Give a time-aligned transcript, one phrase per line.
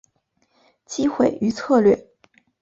[0.87, 2.09] 机会与策略